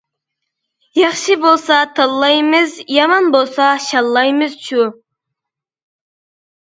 [0.99, 4.89] ياخشى بولسا تاللايمىز، يامان بولسا شاللايمىز شۇ.